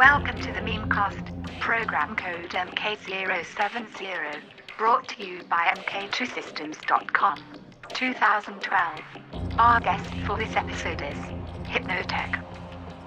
Welcome 0.00 0.40
to 0.40 0.50
the 0.50 0.60
Memecast, 0.60 1.60
program 1.60 2.16
code 2.16 2.48
MK070, 2.48 4.40
brought 4.78 5.06
to 5.08 5.22
you 5.22 5.42
by 5.42 5.74
MK2Systems.com. 5.76 7.44
2012. 7.90 9.00
Our 9.58 9.80
guest 9.80 10.10
for 10.26 10.38
this 10.38 10.56
episode 10.56 11.02
is 11.02 11.18
Hypnotech, 11.68 12.42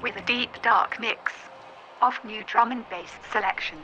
with 0.04 0.18
a 0.18 0.22
deep 0.28 0.52
dark 0.62 1.00
mix 1.00 1.34
of 2.04 2.14
new 2.24 2.44
drum 2.44 2.72
and 2.72 2.88
bass 2.92 3.10
selections. 3.32 3.82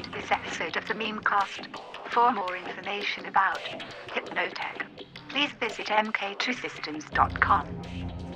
Enjoyed 0.00 0.14
this 0.14 0.30
episode 0.30 0.76
of 0.76 0.86
the 0.88 0.94
Memecast. 0.94 1.66
For 2.10 2.32
more 2.32 2.56
information 2.56 3.26
about 3.26 3.60
Hypnotech, 4.08 4.86
please 5.28 5.50
visit 5.60 5.86
mk2systems.com. 5.86 8.29